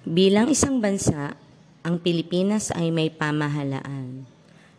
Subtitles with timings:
[0.00, 1.36] Bilang isang bansa,
[1.84, 4.24] ang Pilipinas ay may pamahalaan.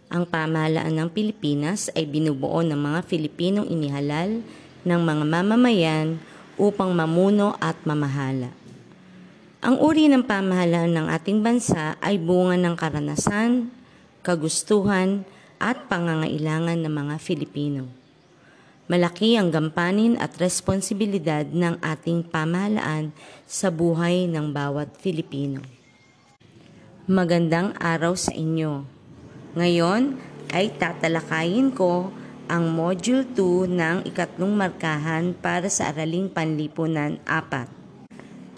[0.09, 4.42] Ang pamahalaan ng Pilipinas ay binubuo ng mga Filipinong inihalal
[4.82, 6.18] ng mga mamamayan
[6.58, 8.50] upang mamuno at mamahala.
[9.62, 13.70] Ang uri ng pamahalaan ng ating bansa ay bunga ng karanasan,
[14.26, 15.22] kagustuhan
[15.62, 17.86] at pangangailangan ng mga Filipino.
[18.92, 23.16] Malaki ang gampanin at responsibilidad ng ating pamahalaan
[23.48, 25.64] sa buhay ng bawat Filipino.
[27.08, 28.84] Magandang araw sa inyo.
[29.55, 30.20] Ngayon
[30.52, 32.12] ay tatalakayin ko
[32.52, 37.80] ang Module 2 ng ikatlong markahan para sa Araling Panlipunan 4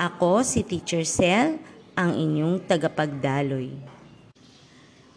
[0.04, 1.62] ako si Teacher Cell,
[1.94, 3.72] ang inyong tagapagdaloy.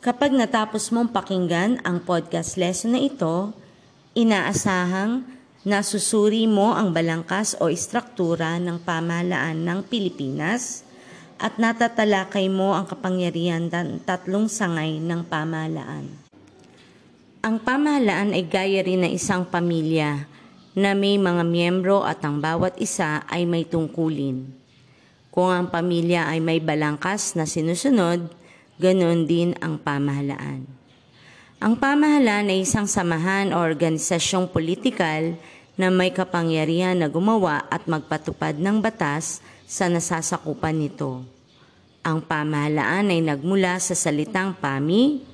[0.05, 3.57] Kapag natapos mong pakinggan ang podcast lesson na ito,
[4.17, 5.29] inaasahang
[5.69, 10.89] nasusuri mo ang balangkas o istruktura ng pamahalaan ng Pilipinas
[11.37, 16.09] at natatalakay mo ang kapangyarihan ng tatlong sangay ng pamahalaan.
[17.45, 20.25] Ang pamahalaan ay gaya rin ng isang pamilya
[20.73, 24.49] na may mga miyembro at ang bawat isa ay may tungkulin.
[25.29, 28.33] Kung ang pamilya ay may balangkas na sinusunod,
[28.81, 30.86] ganoon din ang pamahalaan.
[31.57, 35.41] Ang pamahalaan ay isang samahan o organisasyong politikal
[35.81, 41.25] na may kapangyarihan na gumawa at magpatupad ng batas sa nasasakupan nito.
[42.05, 45.25] Ang pamahalaan ay nagmula sa salitang pami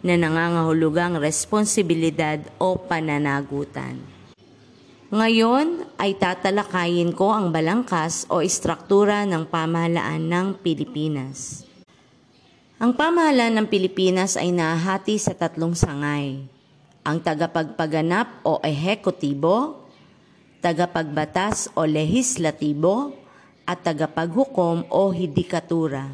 [0.00, 4.00] na nangangahulugang responsibilidad o pananagutan.
[5.12, 11.68] Ngayon ay tatalakayin ko ang balangkas o istruktura ng pamahalaan ng Pilipinas.
[12.76, 16.44] Ang pamahalaan ng Pilipinas ay nahati sa tatlong sangay.
[17.08, 19.88] Ang tagapagpaganap o ehekutibo,
[20.60, 23.16] tagapagbatas o lehislatibo,
[23.64, 26.12] at tagapaghukom o hidikatura.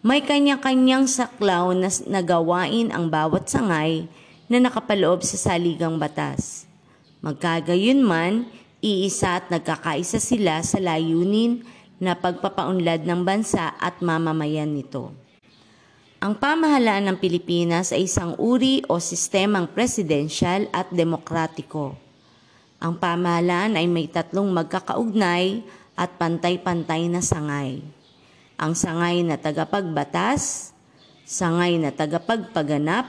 [0.00, 4.08] May kanya-kanyang saklaw na nagawain ang bawat sangay
[4.48, 6.64] na nakapaloob sa saligang batas.
[7.20, 8.48] Magkagayon man,
[8.80, 11.60] iisa at nagkakaisa sila sa layunin
[12.00, 15.25] na pagpapaunlad ng bansa at mamamayan nito.
[16.16, 21.92] Ang pamahalaan ng Pilipinas ay isang uri o sistemang presidensyal at demokratiko.
[22.80, 25.60] Ang pamahalaan ay may tatlong magkakaugnay
[25.92, 27.84] at pantay-pantay na sangay.
[28.56, 30.72] Ang sangay na tagapagbatas,
[31.28, 33.04] sangay na tagapagpaganap,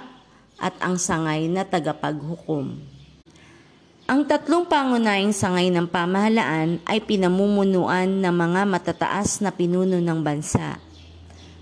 [0.59, 2.75] at ang sangay na tagapaghukom.
[4.07, 10.84] Ang tatlong pangunahing sangay ng pamahalaan ay pinamumunuan ng mga matataas na pinuno ng bansa.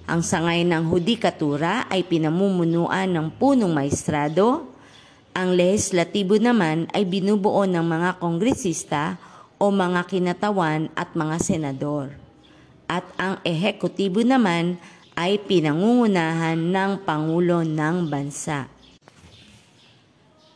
[0.05, 4.69] Ang sangay ng hudikatura ay pinamumunuan ng punong maestrado.
[5.33, 9.17] Ang lehislatibo naman ay binubuo ng mga kongresista
[9.57, 12.13] o mga kinatawan at mga senador.
[12.85, 14.77] At ang ehekutibo naman
[15.17, 18.69] ay pinangungunahan ng Pangulo ng Bansa.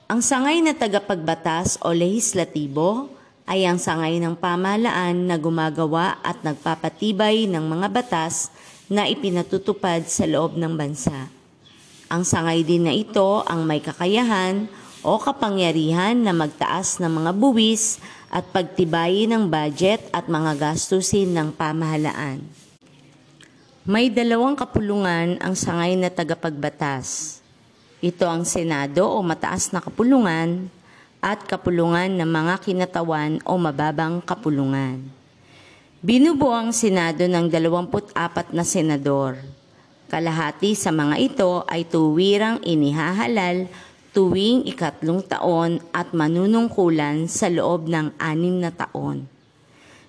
[0.06, 3.10] Ang sangay na tagapagbatas o lehislatibo
[3.50, 8.54] ay ang sangay ng pamahalaan na gumagawa at nagpapatibay ng mga batas
[8.90, 11.30] na ipinatutupad sa loob ng bansa.
[12.10, 14.66] Ang sangay din na ito ang may kakayahan
[15.06, 18.02] o kapangyarihan na magtaas ng mga buwis
[18.34, 22.42] at pagtibayin ng budget at mga gastusin ng pamahalaan.
[23.86, 27.40] May dalawang kapulungan ang sangay na tagapagbatas.
[28.02, 30.70] Ito ang Senado o mataas na kapulungan
[31.20, 35.19] at kapulungan ng mga kinatawan o mababang kapulungan.
[36.00, 39.36] Binubuo ang Senado ng 24 na senador.
[40.08, 43.68] Kalahati sa mga ito ay tuwirang inihahalal
[44.16, 49.28] tuwing ikatlong taon at manunungkulan sa loob ng anim na taon.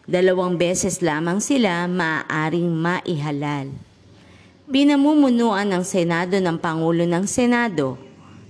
[0.06, 3.74] Dalawang beses lamang sila maaaring maihalal.
[4.70, 7.98] Pinamumunuan ng Senado ng Pangulo ng Senado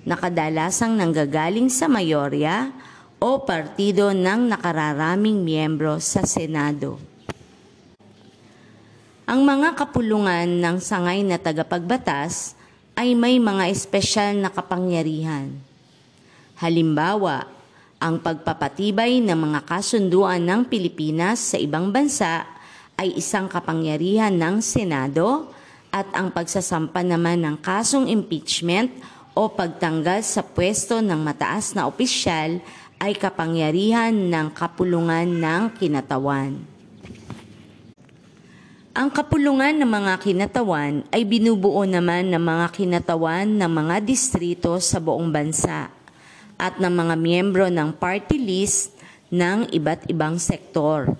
[0.04, 2.68] na kadalasang nanggagaling sa mayorya
[3.16, 7.09] o partido ng nakararaming miyembro sa Senado.
[9.30, 12.58] Ang mga kapulungan ng sangay na tagapagbatas
[12.98, 15.54] ay may mga espesyal na kapangyarihan.
[16.58, 17.46] Halimbawa,
[18.02, 22.42] ang pagpapatibay ng mga kasunduan ng Pilipinas sa ibang bansa
[22.98, 25.46] ay isang kapangyarihan ng Senado
[25.94, 28.90] at ang pagsasampa naman ng kasong impeachment
[29.38, 32.58] o pagtanggal sa pwesto ng mataas na opisyal
[32.98, 36.79] ay kapangyarihan ng kapulungan ng kinatawan.
[38.90, 44.98] Ang kapulungan ng mga kinatawan ay binubuo naman ng mga kinatawan ng mga distrito sa
[44.98, 45.94] buong bansa
[46.58, 48.94] at ng mga miyembro ng party list
[49.30, 51.14] ng iba't ibang sektor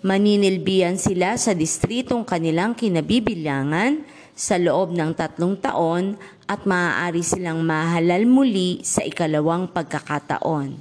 [0.00, 4.00] Maninilbiyan sila sa distritong kanilang kinabibilangan
[4.32, 6.16] sa loob ng tatlong taon
[6.48, 10.72] at maaari silang mahalal muli sa ikalawang pagkakataon.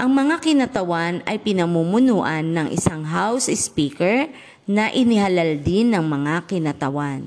[0.00, 4.32] Ang mga kinatawan ay pinamumunuan ng isang House Speaker
[4.66, 7.22] na inihalal din ng mga kinatawan.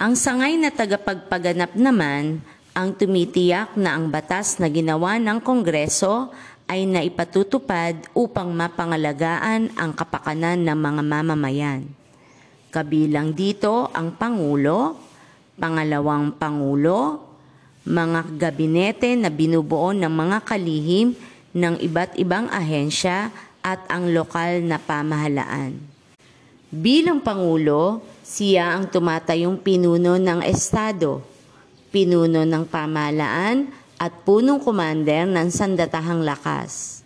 [0.00, 2.40] Ang sangay na tagapagpaganap naman
[2.72, 6.32] ang tumitiyak na ang batas na ginawa ng Kongreso
[6.64, 11.84] ay naipatutupad upang mapangalagaan ang kapakanan ng mga mamamayan.
[12.72, 14.96] Kabilang dito ang Pangulo,
[15.60, 17.28] Pangalawang Pangulo,
[17.84, 21.12] mga gabinete na binubuo ng mga kalihim
[21.52, 23.28] ng iba't ibang ahensya
[23.60, 25.76] at ang lokal na pamahalaan.
[26.70, 31.18] Bilang Pangulo, siya ang tumatayong pinuno ng Estado,
[31.90, 33.66] pinuno ng pamahalaan
[33.98, 37.02] at punong commander ng sandatahang lakas.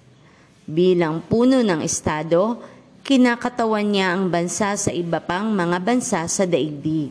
[0.69, 2.61] Bilang puno ng Estado,
[3.01, 7.09] kinakatawan niya ang bansa sa iba pang mga bansa sa daigdig.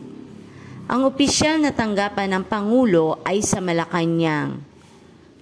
[0.86, 4.62] Ang opisyal na tanggapan ng Pangulo ay sa Malacanang.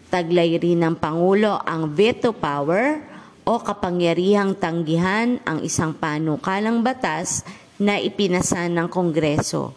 [0.08, 3.11] Taglay rin ng Pangulo ang veto power
[3.42, 7.42] o kapangyarihang tanggihan ang isang panukalang batas
[7.78, 9.74] na ipinasa ng Kongreso.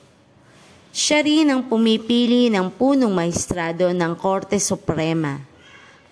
[0.96, 5.42] Siya rin ang pumipili ng punong maestrado ng Korte Suprema.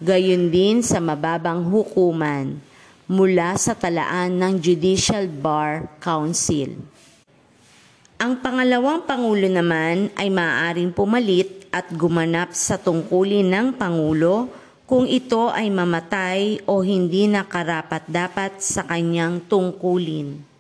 [0.04, 2.60] Gayon din sa mababang hukuman
[3.08, 6.76] mula sa talaan ng Judicial Bar Council.
[8.20, 14.52] Ang pangalawang Pangulo naman ay maaaring pumalit at gumanap sa tungkulin ng Pangulo
[14.84, 20.53] kung ito ay mamatay o hindi nakarapat-dapat sa kanyang tungkulin.